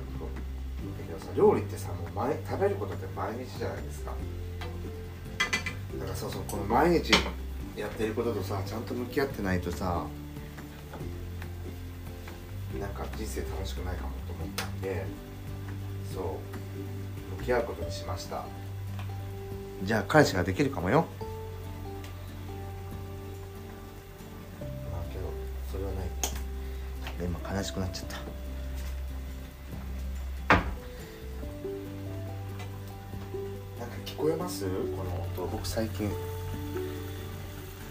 [1.34, 4.12] 料理ってさもう毎食べることって毎日じゃないですか。
[5.98, 7.12] だからそうそうこの毎日
[7.76, 10.06] やってることとさちゃんと向き合ってないとさ
[12.78, 15.04] なんか人生楽しくないかもと思ったんで
[16.14, 18.44] そう向き合うことにしました。
[19.82, 21.06] じゃあ彼氏ができるかもよ。
[27.54, 28.16] 悲しくなっちゃった。
[33.78, 34.64] なんか聞こえます？
[34.64, 34.70] こ
[35.04, 35.50] の音。
[35.52, 36.10] 僕最近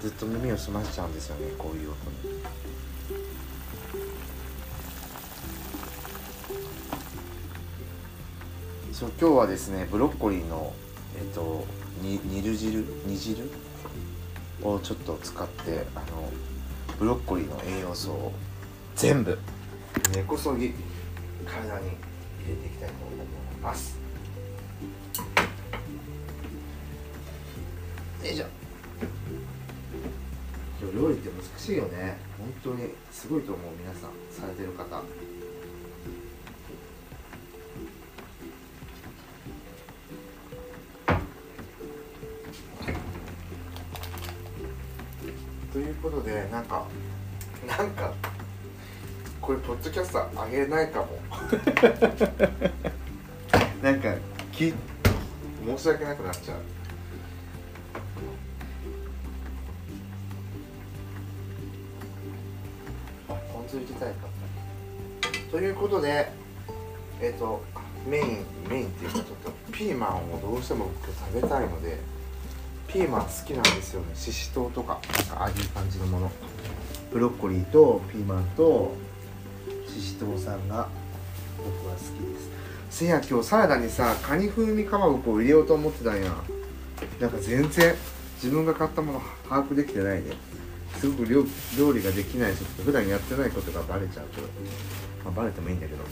[0.02, 2.18] ずっと耳を澄ましちゃうんですよねこういう音に。
[8.92, 10.74] そう今日はですねブロッコリーの
[11.18, 11.66] えっと
[12.02, 12.84] に煮る汁？
[13.06, 13.48] 煮汁？
[14.64, 16.06] をちょっと使ってあの
[16.98, 18.32] ブロッコリーの栄養素を
[18.96, 19.38] 全部。
[20.14, 20.74] 根こそぎ
[21.46, 23.26] 体に入れていきたいと思い
[23.62, 23.98] ます。
[28.24, 28.46] よいしょ。
[30.94, 32.18] 料理って難しいよね。
[32.38, 32.90] 本当に。
[33.12, 34.12] すごいと思う皆さん。
[34.32, 35.02] されてる方。
[45.72, 46.86] ということでなんか
[47.66, 48.14] なんか
[49.42, 51.08] これポッドキャストあげないかも。
[53.82, 54.14] なんか
[54.52, 54.72] き
[55.66, 56.58] 申し訳なくなっちゃう。
[63.30, 64.28] あポン酢入れたいか。
[65.50, 66.32] ということで
[67.20, 67.64] えっ、と
[68.08, 71.98] メインメインっていうかちょっとピーマンをどうしても僕食べたいので
[72.88, 74.08] ピーマン好きなんですよね。
[74.16, 75.00] ししとうとか
[75.32, 76.32] ああいう感じのもの。
[77.12, 78.94] ブロッコリーとピーマンと
[79.92, 80.88] ししとうさんが
[81.58, 82.50] 僕は好きです。
[82.90, 86.32] せや今日サラダにさカニ風味かまぼこを入れようと思ってたんや。
[87.20, 87.96] なんか全然
[88.36, 90.32] 自分が買ったもの把握できてないね。
[90.98, 91.44] すごく料
[91.94, 94.48] 理ができない人と普段やってないことがバレちゃうけど、
[95.24, 96.04] まあ、バレてもいいんだけど。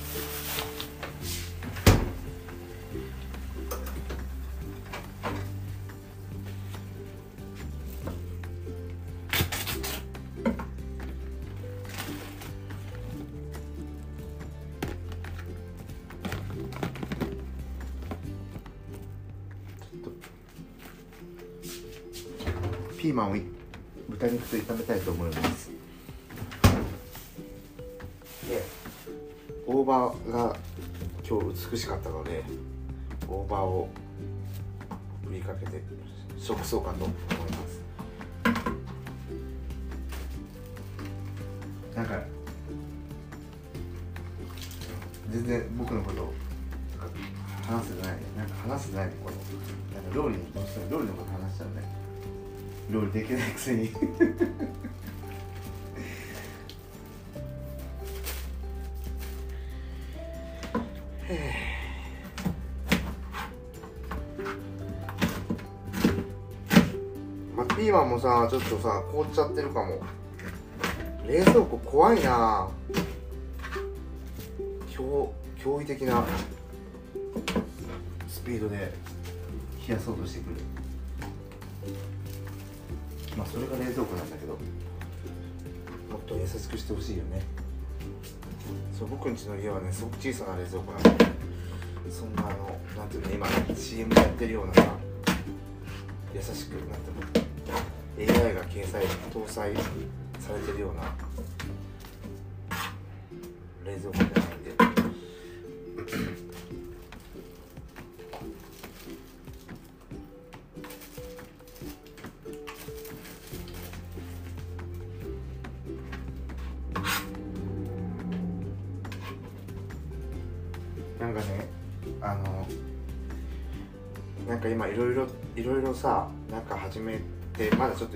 [23.19, 23.35] マンを
[24.07, 25.69] 豚肉と炒めたいと思います。
[28.47, 28.63] で
[29.67, 30.55] 大葉が
[31.27, 32.43] 今日美しかったので
[33.27, 33.89] 大葉を
[35.27, 35.83] 振りかけて
[36.39, 37.81] 食そうかと思います。
[41.93, 42.21] なんか
[45.29, 46.33] 全然僕のこと
[47.67, 48.17] 話せてない。
[48.37, 49.35] なんか話せてないこの
[50.01, 52.08] なんか料理にどうしても料理のこと話しちゃうね
[52.91, 53.91] 料理できないくせに。
[67.55, 70.01] まあ、ピーマンもさちょっとさ凍っちゃってるかも。
[71.27, 72.67] 冷蔵庫怖いな。
[74.89, 75.29] 驚
[75.63, 76.25] 驚異的な
[78.27, 78.91] スピードで
[79.87, 80.55] 冷やそうとしてくる。
[83.39, 84.53] まあそれが冷蔵庫なんだけど。
[86.09, 87.41] もっと優しくしてほしいよね。
[88.97, 91.25] そう僕ん家の家はねすごく小さな冷蔵庫なので
[92.11, 94.95] そんなあのなんていうの今 CM やってるようなさ
[96.33, 99.73] 優しくなんていうの AI が掲載搭載
[100.39, 101.03] されてるような
[103.85, 104.58] 冷蔵庫じゃない。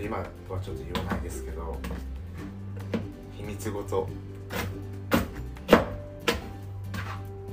[0.03, 0.25] 今は
[0.59, 1.79] ちょっと言わないですけど
[3.37, 4.09] 秘密ごと。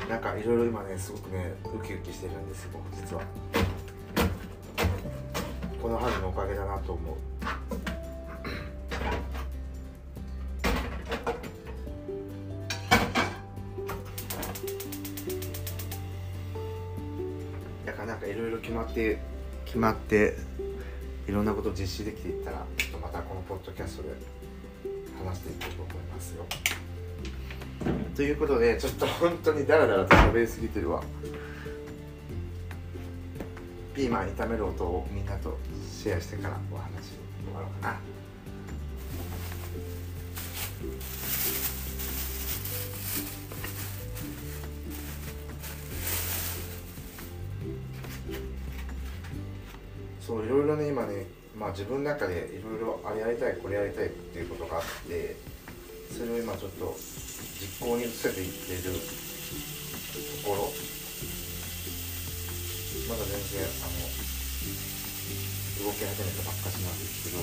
[0.08, 3.22] なんかいろいろ今ねすごくねウキウキしてるんです僕実は。
[5.80, 7.16] この春のおかげだなと思う。
[17.86, 19.18] だからなんかいろいろ決まって
[19.64, 20.36] 決まって
[21.28, 24.08] いろんなことを実施できていったらちょっとまたこのポッドキャストで
[25.24, 26.44] 話していこうと思いますよ。
[28.14, 31.02] ということでちょっと本当にダラダラと喋りすぎてるわ。
[33.94, 35.58] ピーマン炒める音をみんなと
[35.90, 36.90] シェアしてからお話
[37.44, 38.09] 終わろうかな。
[50.20, 51.26] そういろいろね今ね
[51.58, 55.36] まあ自分の中でいろいろあれやりたいこれやりたいっていうことがあって
[56.12, 56.94] それを今ちょっと
[57.60, 60.72] 実行に移せていってるところ
[63.08, 63.98] まだ全然あの
[65.86, 67.42] 動き始めたばっかしなんですけど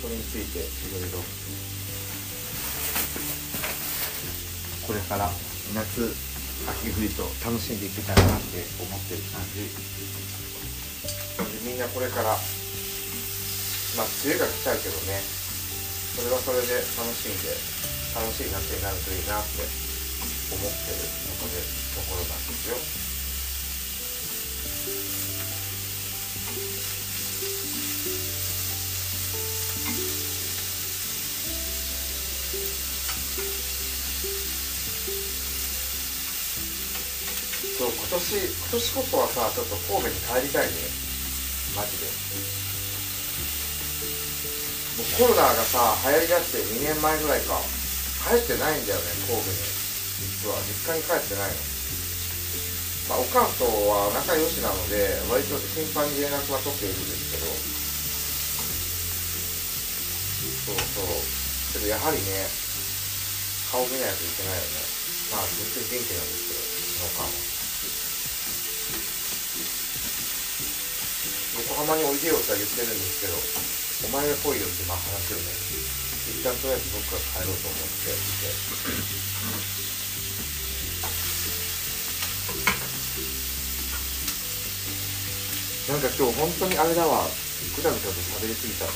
[0.00, 0.62] それについてい
[1.00, 1.18] ろいろ
[4.86, 5.30] これから
[5.74, 6.29] 夏
[6.68, 9.64] 秋冬と楽しんでいけたらなって思ってる感じ。
[11.64, 12.36] みんなこれから
[13.96, 15.20] まあ梅雨が来ちゃうけどね。
[16.10, 17.54] それはそれで楽しんで
[18.12, 19.62] 楽しい夏になるといいなって
[20.52, 21.00] 思ってる
[21.38, 21.62] ので
[21.94, 22.76] ところなんですよ。
[38.20, 40.76] 年今年こそはさちょっと神戸に帰りたいね。
[41.72, 42.04] マジで。
[45.00, 47.56] もうコロナがさ流行りだして2年前ぐらいか
[48.28, 49.56] 帰ってないんだよね神戸に。
[50.20, 50.60] 実は。
[50.68, 51.56] 実家に帰ってないの。
[53.08, 57.48] まあおかんとは仲良しなので割と頻繁に連絡は取っているんですけど。
[60.68, 61.16] そうそう。
[61.72, 62.46] けどやはりね
[63.72, 64.84] 顔見ないといけないよね。
[65.32, 66.60] まあ全然元気なんですけど
[67.08, 67.49] そのおかんは。
[71.80, 75.48] 横浜においでよって言ってるんですけどお前が来いよってまあ話をね
[76.28, 78.52] 一旦とりあえず僕が帰ろうと思っていて。
[85.88, 87.24] なんか今日本当にあれだわ。
[87.74, 88.94] ぐだぐだと喋りすぎちゃった。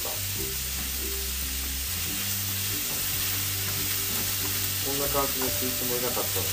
[4.84, 6.44] こんな感じでするつもりなかったの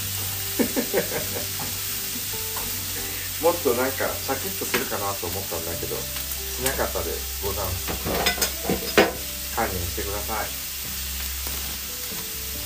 [1.68, 1.71] に。
[3.42, 7.10] もっとなんかシャキッとするかなと思ったんだけどしなかったで
[7.42, 7.90] ござんす。
[9.58, 10.46] 堪忍してください。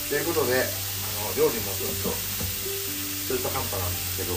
[0.09, 0.67] ということであ
[1.32, 4.36] の料理もちょっと中途半端なんですけど。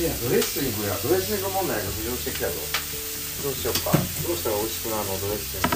[0.00, 2.54] せやドレッシングやドレッシング問題が浮上してきたぞ。
[3.42, 3.92] どうしようか。
[3.92, 5.18] どうしたら美味しくなるの？
[5.18, 5.68] ドレッシング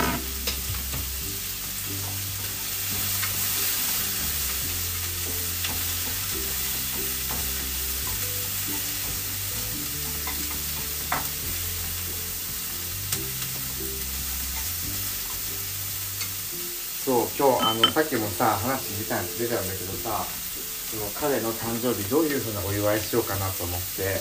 [17.05, 24.21] そう今日あのさっきもさ話出た出たんだけどさその彼の誕生日どういうふうなお祝いしようかなと思って。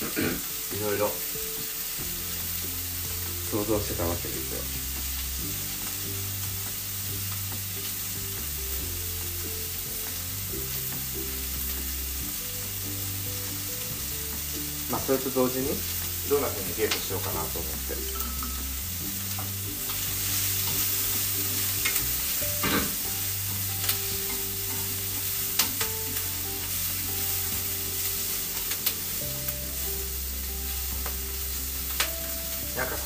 [0.76, 1.10] いろいろ。
[3.50, 4.60] 想像してたわけですよ。
[14.92, 15.66] まあそれと同時に
[16.28, 17.72] どんなふうにデートしようかなと思っ
[18.46, 18.49] て。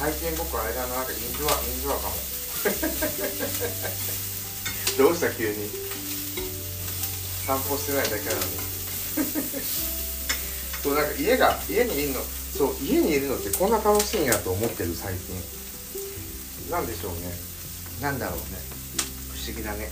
[0.05, 2.13] 最近僕あれだななんかインドアインドアかも。
[4.99, 5.55] どうした急に？
[7.47, 8.47] 散歩してないだけなのに。
[10.85, 12.21] そうなんか家が家にいるの？
[12.59, 15.43] そう家にいるのってこんな楽しいんやと思ってる最近。
[16.71, 17.19] なんでしょうね。
[18.03, 18.61] なんだろうね。
[19.33, 19.91] 不思議だね。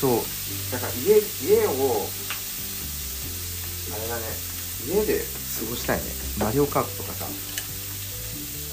[0.00, 0.10] そう。
[0.72, 2.25] だから家家をあ
[4.06, 4.22] れだね。
[4.86, 6.06] 家で過ごしたいね。
[6.38, 7.26] マリオカートとかさ。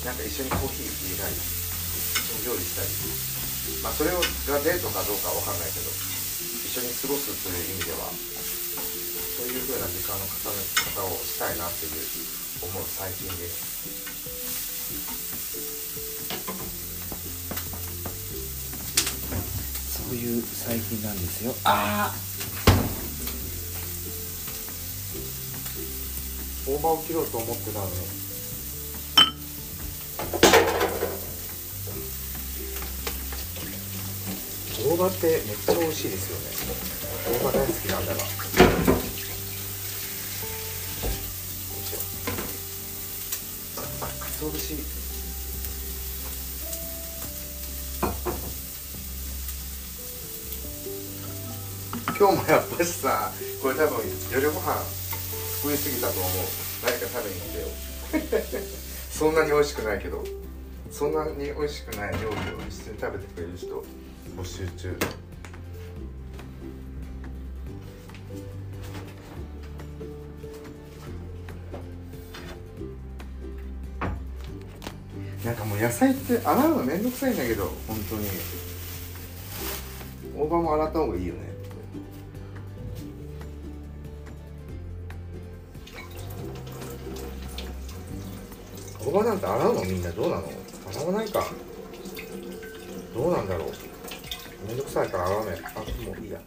[0.05, 1.41] なんか一緒にコーヒー入れたり一
[2.45, 2.91] 緒に料理したり。
[3.81, 4.19] まあそれが
[4.61, 10.59] デートかどうかわかんないけど一緒に過ごすという意味ではそういう風な時間の重ね
[10.91, 11.95] 方をしたいなっていう
[12.67, 13.71] 思う最近です。
[20.03, 21.55] そういう最近なんですよ。
[21.63, 22.32] ああ
[26.65, 27.91] 大葉を切ろうと思ってたのに。
[34.85, 36.45] 大葉ってめっちゃ美味しいですよね。
[37.37, 38.19] 大葉大好きなんだが。
[38.19, 38.27] よい
[41.85, 41.99] しょ
[43.99, 44.75] かつお節。
[52.17, 53.99] 今日もやっぱしさこれ多分
[54.31, 55.02] 夜ご飯
[55.63, 56.31] 増えすぎたと思う。
[56.83, 57.67] 何か食べに来てよ。
[59.09, 60.23] そんなに美味しくないけど
[60.91, 62.31] そんなに美味しくない料理を
[62.67, 63.83] 一緒に食べてくれる人
[64.35, 64.97] 募集中。
[75.45, 78.27] なんかもう野菜って洗うのめんどくさいんだけど本当に。
[80.35, 81.52] 大葉も洗った方がいいよね。
[89.13, 89.85] 大葉なんて洗うの？
[89.85, 90.43] みんなどうなの？
[90.91, 91.45] 洗わないか。
[93.13, 93.67] どうなんだろう。
[94.67, 95.59] めんどくさいから洗わない。
[95.59, 96.41] あもういいや。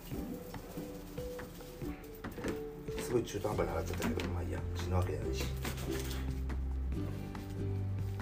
[3.01, 4.59] すごい中途半端に洗っちゃったけどまあいいや。
[4.75, 5.45] 死ぬわけじゃないし。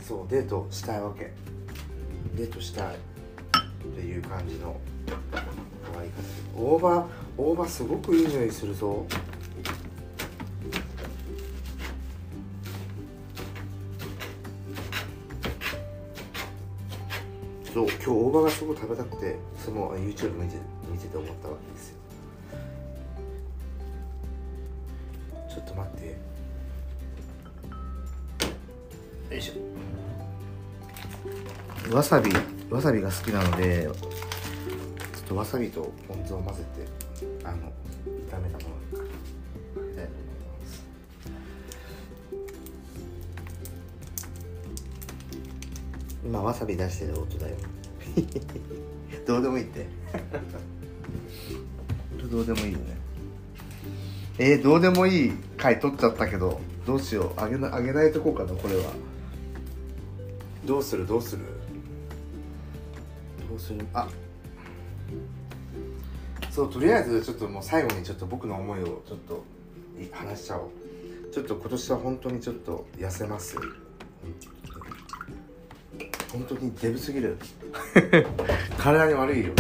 [0.06, 1.32] そうデートしたいわけ。
[2.36, 2.98] デートしたいっ
[3.94, 4.78] ていう感じの
[5.30, 6.30] 可愛い感じ。
[6.54, 7.06] 大葉
[7.38, 9.06] 大葉すごくいい匂いするぞ。
[17.74, 20.56] そう今日大葉がすごい食べたくてその YouTube 見て
[20.88, 21.96] 見てて思ったわけですよ。
[25.50, 26.06] ちょっと待って。
[29.34, 31.94] よいしょ。
[31.96, 32.30] わさび
[32.70, 33.94] わさびが好きなのでちょっ
[35.26, 36.86] とわさびとポン酢を混ぜて
[37.44, 37.72] あの
[38.30, 38.73] 炒めたもの
[46.24, 47.56] 今わさび出してる音だよ。
[49.26, 49.86] どうでもいいって。
[52.30, 52.96] どうでもいいよね。
[54.38, 57.40] えー、どうでもいい回取っちゃったけどどうしよう。
[57.40, 58.92] あげなあげないとこうかなこれは。
[60.64, 61.06] どうする？
[61.06, 61.42] どうする？
[63.48, 63.86] どうする？
[63.92, 64.08] あ。
[66.50, 69.44] そうとりあえずちょっともう最後にちょっと僕の思いをちょっと
[70.00, 70.70] い話しちゃおう。
[71.32, 73.56] ちょっと今年は本当にちょっと痩せます
[76.34, 77.38] 本当にデブすぎる。
[78.76, 79.52] 体に悪いよ。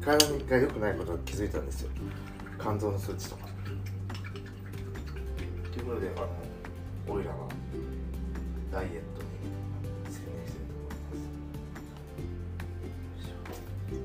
[0.00, 1.90] 体が良くないことに気づいたんですよ。
[2.60, 3.48] 肝臓の数値とか。
[5.72, 6.28] ということであの
[7.16, 7.48] オイラは
[8.70, 9.02] ダイエットに
[10.04, 10.92] 専念してると思
[13.90, 14.00] い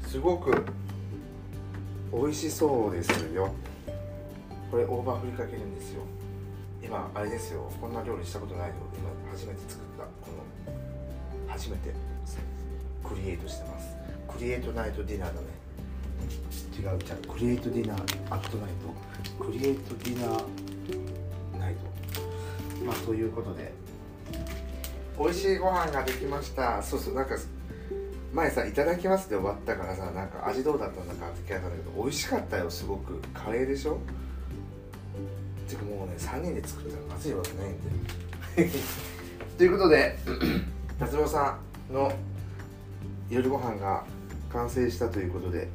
[0.00, 0.10] ます。
[0.12, 0.64] すごく
[2.12, 3.52] 美味しそうですよ。
[4.70, 6.02] これ大葉振りかけるんですよ。
[6.80, 7.68] 今あれですよ。
[7.80, 10.49] こんな料理したことないよ今初めて作ったこの
[11.50, 11.92] 初めて
[13.04, 13.88] create してます。
[14.28, 15.46] create night dinner だね。
[16.78, 19.44] 違うじゃ create dinner at night。
[19.44, 22.84] create dinner night。
[22.84, 23.72] まあということで。
[25.18, 26.82] 美味しいご飯ができました。
[26.82, 27.36] そうそうなんか
[28.32, 33.20] 前さ「いただきます」で終わったからさなんか味どうだったんだかって聞かれたんだけど美味しかったよすごく。
[33.34, 33.98] カレーでしょ？
[35.68, 38.70] てかもうね3人で作ったらまずいわけないんで。
[39.58, 40.16] ということで
[41.00, 41.58] 達郎さ
[41.90, 42.12] んの
[43.30, 44.04] 夜ご飯が
[44.52, 45.66] 完成したということで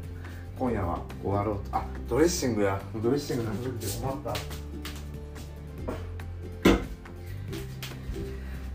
[0.60, 1.76] 今夜は終わろうと。
[1.76, 2.80] あドレッシングや。
[3.02, 4.34] ドレッシングなくて困った。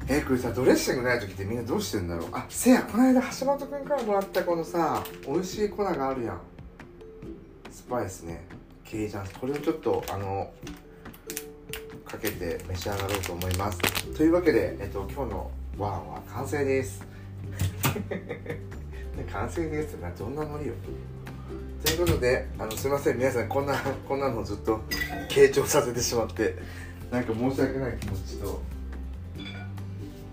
[0.09, 2.28] えー、これさドレッシングない時ってみんなどうしてんだろう。
[2.32, 6.40] あせやこの間橋本君からもらったこのさ美味しい粉があるやん。
[7.70, 8.44] スパイスね。
[8.84, 10.51] ケイジャンこれをちょっとあの
[12.05, 13.78] かけて召し上がろうと思います。
[14.16, 17.02] というわけで、えっと、今日のご飯は完成です。
[19.32, 20.74] 完成ですってなどんなノリよ。
[21.82, 23.16] ということであのすいません。
[23.16, 23.74] 皆さんこんな
[24.06, 24.82] こんなのずっと
[25.30, 26.54] 傾聴させてしまって
[27.10, 28.60] なんか申し訳ない気持ちと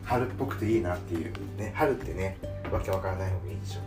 [0.04, 2.38] 春っぽくていいなっていうね春ってね
[2.70, 3.80] わけわからない方がいいでしょ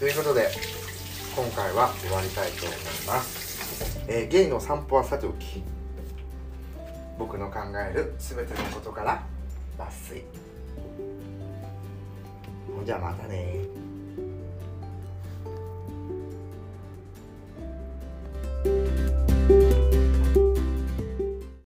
[0.00, 0.48] ということで
[1.34, 5.62] 今回は終わりたいと思います、えー、ゲイの散歩はさておき。
[7.18, 7.58] 僕の考
[7.90, 9.22] える全てのことから
[9.80, 10.22] 抜粋
[12.76, 13.90] ほんじゃまたね。